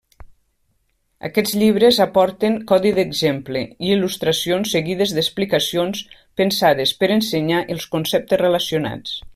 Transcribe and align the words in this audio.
Aquests 1.27 1.53
llibres 1.63 1.99
aporten 2.05 2.57
codi 2.71 2.93
d'exemple 2.99 3.61
i 3.89 3.93
il·lustracions 3.97 4.73
seguides 4.79 5.13
d'explicacions 5.19 6.05
pensades 6.43 6.99
per 7.03 7.15
ensenyar 7.21 7.65
els 7.77 7.91
conceptes 7.97 8.45
relacionats. 8.49 9.19